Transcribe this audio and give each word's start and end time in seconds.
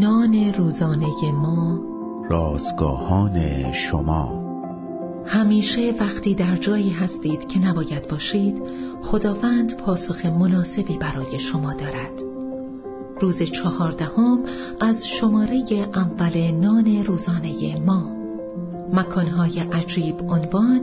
نان 0.00 0.52
روزانه 0.54 1.32
ما. 1.32 1.80
رازگاهان 2.30 3.72
شما. 3.72 4.46
همیشه 5.26 5.94
وقتی 6.00 6.34
در 6.34 6.56
جایی 6.56 6.90
هستید 6.90 7.48
که 7.48 7.58
نباید 7.58 8.08
باشید 8.08 8.62
خداوند 9.02 9.76
پاسخ 9.76 10.26
مناسبی 10.26 10.98
برای 10.98 11.38
شما 11.38 11.74
دارد. 11.74 12.22
روز 13.20 13.42
چهاردهم 13.42 14.38
از 14.80 15.06
شماره 15.08 15.64
اول 15.94 16.50
نان 16.50 17.04
روزانه 17.04 17.80
ما. 17.86 18.10
مکانهای 18.92 19.60
عجیب 19.60 20.20
عنوان 20.20 20.80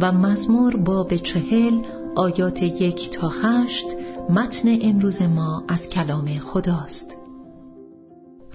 و 0.00 0.12
مزمور 0.12 0.76
باب 0.76 1.16
چهل 1.16 1.78
آیات 2.16 2.62
یک 2.62 3.10
تا 3.10 3.28
هشت 3.42 3.86
متن 4.30 4.78
امروز 4.82 5.22
ما 5.22 5.62
از 5.68 5.88
کلام 5.88 6.28
خداست. 6.38 7.16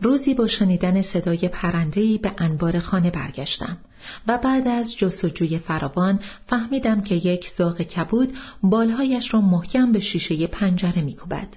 روزی 0.02 0.34
با 0.34 0.48
شنیدن 0.48 1.02
صدای 1.02 1.48
پرندهی 1.48 2.18
به 2.18 2.32
انبار 2.38 2.80
خانه 2.80 3.12
برگشتم 3.12 3.78
و 4.28 4.38
بعد 4.38 4.68
از 4.68 4.98
جستجوی 4.98 5.60
فراوان 5.60 6.20
فهمیدم 6.48 7.02
که 7.02 7.16
یک 7.16 7.52
زاغ 7.58 7.82
کبود 7.82 8.34
بالهایش 8.64 9.34
را 9.34 9.42
محکم 9.42 9.92
به 9.92 10.00
شیشه 10.00 10.48
پنجره 10.48 11.02
میکوبد. 11.02 11.48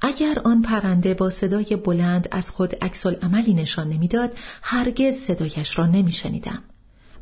اگر 0.00 0.38
آن 0.44 0.62
پرنده 0.62 1.14
با 1.14 1.30
صدای 1.30 1.76
بلند 1.76 2.28
از 2.30 2.50
خود 2.50 2.74
عکس 2.84 3.06
عملی 3.06 3.54
نشان 3.54 3.88
نمی‌داد 3.88 4.32
هرگز 4.62 5.14
صدایش 5.14 5.78
را 5.78 5.86
نمیشنیدم 5.86 6.62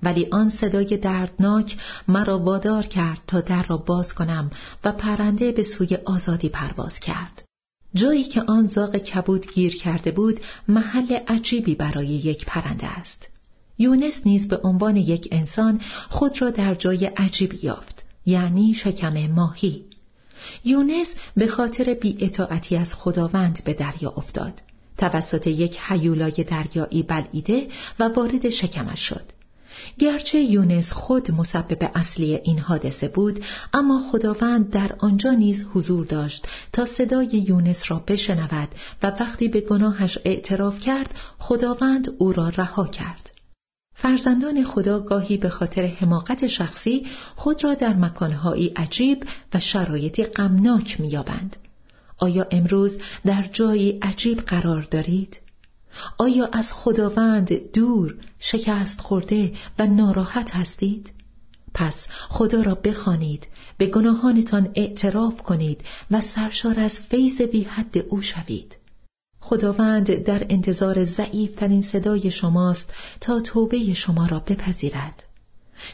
ولی 0.02 0.27
آن 0.30 0.48
صدای 0.48 0.96
دردناک 0.96 1.77
مرا 2.09 2.38
وادار 2.38 2.87
کرد 2.87 3.20
تا 3.27 3.41
در 3.41 3.62
را 3.62 3.77
باز 3.77 4.15
کنم 4.15 4.51
و 4.84 4.93
پرنده 4.93 5.52
به 5.52 5.62
سوی 5.62 5.98
آزادی 6.05 6.48
پرواز 6.48 7.01
کرد 7.01 7.48
جایی 7.95 8.24
که 8.24 8.42
آن 8.42 8.66
زاغ 8.66 8.97
کبود 8.97 9.52
گیر 9.52 9.76
کرده 9.76 10.10
بود 10.10 10.40
محل 10.68 11.18
عجیبی 11.29 11.74
برای 11.74 12.07
یک 12.07 12.45
پرنده 12.46 12.87
است. 12.87 13.29
یونس 13.79 14.21
نیز 14.26 14.49
به 14.49 14.57
عنوان 14.65 14.96
یک 14.96 15.29
انسان 15.30 15.80
خود 16.09 16.43
را 16.43 16.51
در 16.51 16.74
جای 16.74 17.07
عجیبی 17.07 17.59
یافت 17.62 18.04
یعنی 18.27 18.74
شکم 18.74 19.27
ماهی. 19.27 19.85
یونس 20.65 21.15
به 21.37 21.46
خاطر 21.46 21.95
بیاطاعتی 21.95 22.77
از 22.77 22.95
خداوند 22.95 23.65
به 23.65 23.74
دریا 23.74 24.10
افتاد. 24.16 24.62
توسط 24.99 25.46
یک 25.46 25.79
حیولای 25.80 26.45
دریایی 26.49 27.02
بلعیده 27.02 27.68
و 27.99 28.05
وارد 28.09 28.49
شکمش 28.49 29.01
شد. 29.01 29.37
گرچه 29.98 30.40
یونس 30.40 30.93
خود 30.93 31.30
مسبب 31.30 31.90
اصلی 31.95 32.34
این 32.34 32.59
حادثه 32.59 33.09
بود 33.09 33.45
اما 33.73 34.02
خداوند 34.12 34.71
در 34.71 34.93
آنجا 34.98 35.30
نیز 35.30 35.65
حضور 35.74 36.07
داشت 36.07 36.46
تا 36.73 36.87
صدای 36.87 37.45
یونس 37.48 37.90
را 37.90 38.04
بشنود 38.09 38.68
و 39.02 39.06
وقتی 39.06 39.49
به 39.49 39.60
گناهش 39.60 40.18
اعتراف 40.24 40.80
کرد 40.80 41.15
خداوند 41.38 42.09
او 42.18 42.32
را 42.32 42.49
رها 42.49 42.87
کرد 42.87 43.30
فرزندان 43.95 44.65
خدا 44.65 45.01
گاهی 45.01 45.37
به 45.37 45.49
خاطر 45.49 45.87
حماقت 45.87 46.46
شخصی 46.46 47.06
خود 47.37 47.65
را 47.65 47.74
در 47.74 47.96
مکانهایی 47.96 48.73
عجیب 48.76 49.24
و 49.54 49.60
شرایطی 49.60 50.24
غمناک 50.24 51.01
میابند. 51.01 51.56
آیا 52.18 52.46
امروز 52.51 52.99
در 53.26 53.43
جایی 53.52 53.99
عجیب 54.02 54.40
قرار 54.40 54.82
دارید؟ 54.82 55.38
آیا 56.18 56.49
از 56.52 56.73
خداوند 56.73 57.73
دور، 57.73 58.15
شکست 58.38 59.01
خورده 59.01 59.52
و 59.79 59.87
ناراحت 59.87 60.57
هستید؟ 60.57 61.13
پس 61.74 62.07
خدا 62.29 62.63
را 62.63 62.74
بخوانید، 62.74 63.46
به 63.79 63.87
گناهانتان 63.87 64.69
اعتراف 64.75 65.43
کنید 65.43 65.81
و 66.10 66.21
سرشار 66.21 66.81
از 66.81 67.00
فیض 67.00 67.43
بی 67.43 67.62
حد 67.62 67.99
او 68.09 68.22
شوید. 68.22 68.77
خداوند 69.41 70.15
در 70.15 70.47
انتظار 70.49 71.05
ضعیفترین 71.05 71.82
صدای 71.82 72.31
شماست 72.31 72.93
تا 73.21 73.41
توبه 73.41 73.95
شما 73.95 74.27
را 74.27 74.39
بپذیرد. 74.39 75.25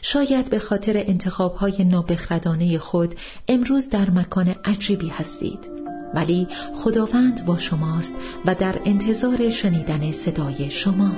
شاید 0.01 0.49
به 0.49 0.59
خاطر 0.59 0.93
انتخابهای 0.97 1.83
نابخردانه 1.83 2.77
خود 2.77 3.15
امروز 3.47 3.89
در 3.89 4.09
مکان 4.09 4.55
عجیبی 4.65 5.07
هستید 5.07 5.84
ولی 6.15 6.47
خداوند 6.73 7.45
با 7.45 7.57
شماست 7.57 8.13
و 8.45 8.55
در 8.55 8.75
انتظار 8.85 9.49
شنیدن 9.49 10.11
صدای 10.11 10.69
شما 10.71 11.11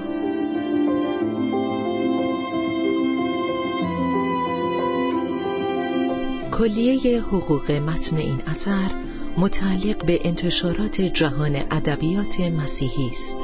کلیه 6.51 7.21
حقوق 7.21 7.71
متن 7.71 8.17
این 8.17 8.41
اثر 8.47 8.91
متعلق 9.37 10.05
به 10.05 10.27
انتشارات 10.27 11.01
جهان 11.01 11.55
ادبیات 11.55 12.39
مسیحی 12.39 13.11
است. 13.11 13.35